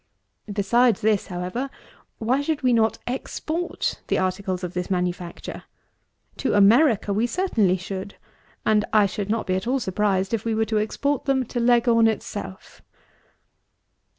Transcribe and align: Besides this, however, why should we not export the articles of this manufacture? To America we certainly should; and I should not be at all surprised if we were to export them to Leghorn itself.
Besides 0.51 1.01
this, 1.01 1.27
however, 1.27 1.69
why 2.17 2.41
should 2.41 2.63
we 2.63 2.73
not 2.73 2.97
export 3.05 4.01
the 4.07 4.17
articles 4.17 4.63
of 4.63 4.73
this 4.73 4.89
manufacture? 4.89 5.65
To 6.37 6.55
America 6.55 7.13
we 7.13 7.27
certainly 7.27 7.77
should; 7.77 8.15
and 8.65 8.83
I 8.93 9.05
should 9.05 9.29
not 9.29 9.45
be 9.45 9.53
at 9.53 9.67
all 9.67 9.79
surprised 9.79 10.33
if 10.33 10.43
we 10.43 10.55
were 10.55 10.65
to 10.65 10.79
export 10.79 11.25
them 11.25 11.45
to 11.45 11.59
Leghorn 11.59 12.07
itself. 12.07 12.81